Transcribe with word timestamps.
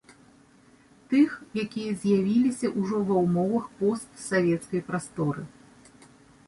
Тых, 1.11 1.35
якія 1.63 1.91
з'явіліся 2.05 2.73
ўжо 2.79 2.97
ва 3.11 3.15
ўмовах 3.27 3.65
постсавецкай 3.83 4.81
прасторы. 4.91 5.43